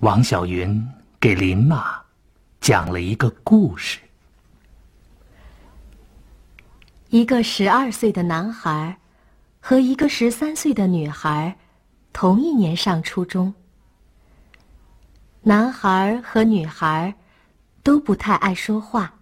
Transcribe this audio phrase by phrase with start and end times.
[0.00, 0.88] 王小云
[1.18, 2.00] 给林娜
[2.60, 3.98] 讲了一个故事：
[7.08, 8.96] 一个十二岁的男孩
[9.58, 11.58] 和一个十三岁的女孩
[12.12, 13.52] 同一年上初中。
[15.42, 17.12] 男孩和女孩
[17.82, 19.12] 都不太爱说话。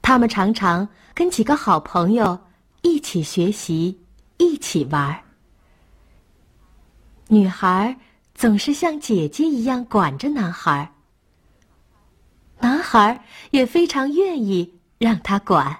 [0.00, 2.38] 他们常常跟几个好朋友
[2.82, 4.00] 一起学习，
[4.36, 5.20] 一起玩。
[7.26, 7.96] 女孩
[8.38, 10.92] 总是像姐姐一样管着男孩，
[12.60, 15.76] 男孩也非常愿意让他管。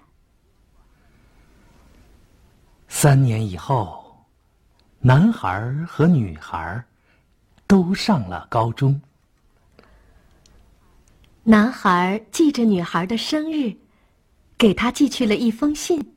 [2.88, 4.26] 三年以后，
[4.98, 6.84] 男孩和女孩
[7.68, 9.00] 都上了高中。
[11.44, 13.72] 男孩记着女孩的生日，
[14.58, 16.16] 给她寄去了一封信，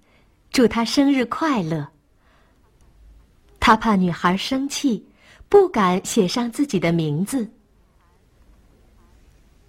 [0.50, 1.88] 祝她生日快乐。
[3.60, 5.06] 他怕女孩生气，
[5.52, 7.52] 不敢写上自己的名字。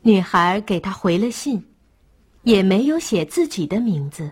[0.03, 1.67] 女孩给他回了信，
[2.45, 4.31] 也没有写自己的名字。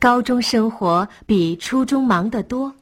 [0.00, 2.74] 高中生活比初中忙得多，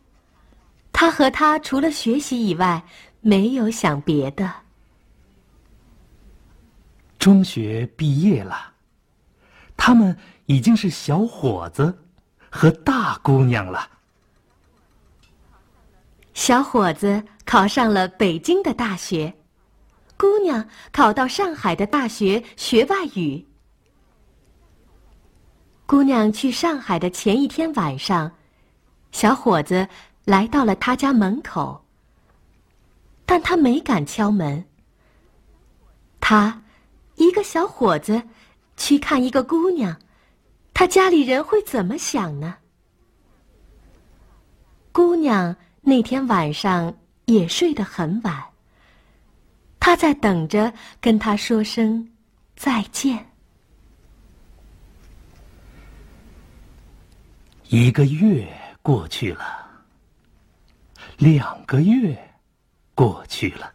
[0.91, 2.83] 他和她除了学习以外，
[3.21, 4.51] 没有想别的。
[7.19, 8.73] 中学毕业了，
[9.77, 11.95] 他们已经是小伙子
[12.49, 14.00] 和大姑娘了。
[16.41, 19.31] 小伙子考上了北京的大学，
[20.17, 23.47] 姑娘考到上海的大学学外语。
[25.85, 28.33] 姑娘去上海的前一天晚上，
[29.13, 29.87] 小伙子
[30.25, 31.85] 来到了她家门口，
[33.27, 34.65] 但他没敢敲门。
[36.21, 36.63] 他。
[37.17, 38.23] 一个小伙子
[38.79, 39.95] 去看一个姑娘，
[40.73, 42.57] 他家里人会怎么想呢？
[44.91, 48.45] 姑娘那天晚上也睡得很晚。
[49.79, 52.11] 他在等着跟他说声
[52.55, 53.27] 再见。
[57.69, 58.47] 一个月
[58.83, 59.45] 过去了，
[61.17, 62.17] 两个月
[62.95, 63.73] 过去了。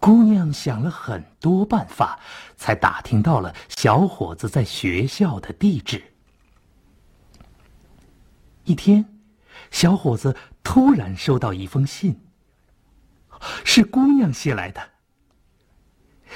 [0.00, 2.18] 姑娘想了很多办法，
[2.56, 6.02] 才打听到了小伙子在学校的地址。
[8.64, 9.04] 一天，
[9.70, 12.20] 小伙子突然收到一封信，
[13.64, 14.80] 是姑娘写来的。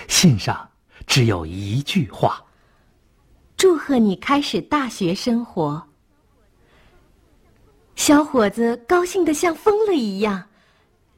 [0.09, 0.71] 信上
[1.07, 2.45] 只有一句话
[3.57, 5.89] ：“祝贺你开始大学生活。”
[7.97, 10.49] 小伙子高兴的像疯了一样，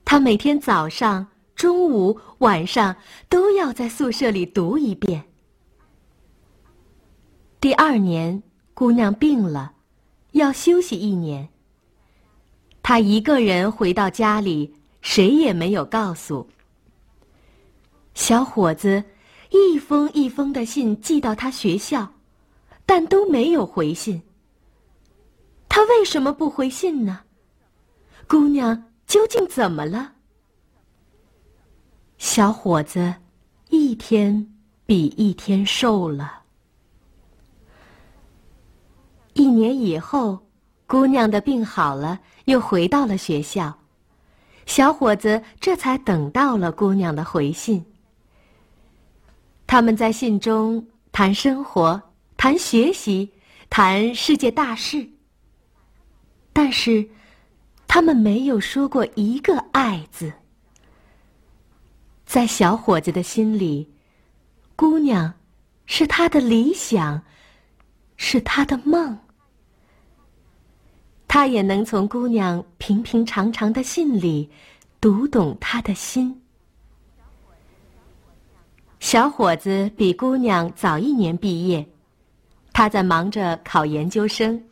[0.04, 1.28] 他每天早上。
[1.54, 2.96] 中午、晚上
[3.30, 5.24] 都要在宿舍里读一遍。
[7.58, 8.42] 第二年，
[8.74, 9.72] 姑娘病了，
[10.32, 11.48] 要休息一年。
[12.88, 16.48] 他一个人回到家里，谁也没有告诉。
[18.14, 19.02] 小伙子
[19.50, 22.08] 一封一封的信寄到他学校，
[22.86, 24.22] 但都没有回信。
[25.68, 27.22] 他为什么不回信呢？
[28.28, 30.12] 姑娘究竟怎么了？
[32.18, 33.12] 小伙子
[33.68, 34.54] 一天
[34.86, 36.44] 比一天瘦了。
[39.32, 40.45] 一年以后，
[40.86, 43.78] 姑娘的病好了，又回到了学校。
[44.66, 47.84] 小伙子这才等到了姑娘的回信。
[49.66, 52.00] 他们在信中谈生活，
[52.36, 53.32] 谈学习，
[53.68, 55.10] 谈世界大事。
[56.52, 57.08] 但是，
[57.88, 60.32] 他们没有说过一个“爱”字。
[62.24, 63.92] 在小伙子的心里，
[64.76, 65.34] 姑娘
[65.84, 67.22] 是他的理想，
[68.16, 69.18] 是他的梦。
[71.36, 74.50] 他也能从姑娘平平常常的信里
[75.02, 76.40] 读懂他的心。
[79.00, 81.86] 小伙子比姑娘早一年毕业，
[82.72, 84.64] 他在忙着考研究生。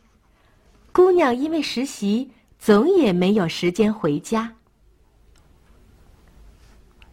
[0.91, 4.51] 姑娘因为实习，总也没有时间回家。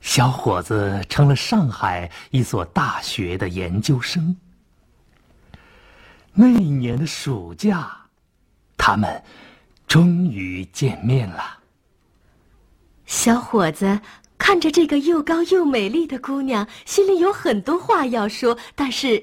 [0.00, 4.34] 小伙子成了上海一所大学的研究生。
[6.32, 8.01] 那一年的暑假，
[8.84, 9.23] 他们
[9.87, 11.56] 终于见面了。
[13.06, 14.00] 小伙子
[14.37, 19.23] 看着这个又高又美丽的姑娘，心里有很多话要说，但是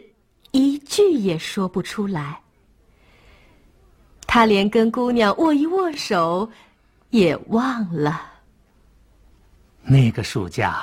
[0.52, 2.40] 一句也说不出来。
[4.22, 6.50] 他连跟姑娘握一握手
[7.10, 8.32] 也忘了。
[9.84, 10.82] 那个暑假，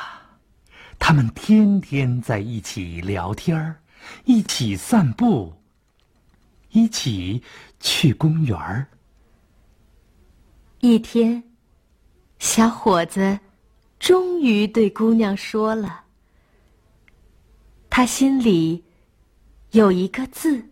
[0.99, 3.81] 他们天天在一起聊天儿，
[4.27, 5.55] 一起散步，
[6.77, 7.43] 一起
[7.81, 8.87] 去公园儿。
[10.81, 11.43] 一天，
[12.39, 13.41] 小伙子
[13.99, 16.05] 终于对姑娘说了，
[17.89, 18.85] 他心里
[19.71, 20.69] 有一个字，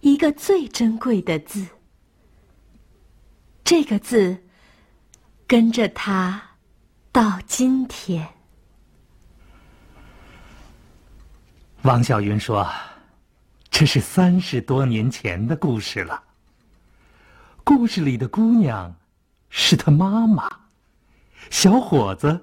[0.00, 1.66] 一个最珍贵的字。
[3.62, 4.42] 这个字
[5.46, 6.42] 跟着他
[7.12, 8.26] 到今天。
[11.82, 12.66] 王小云说
[13.70, 16.22] ：“这是三十多年前的故事了。
[17.64, 18.94] 故事里的姑娘
[19.50, 20.48] 是他妈妈，
[21.50, 22.40] 小伙子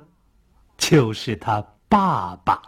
[0.78, 2.62] 就是他爸爸。”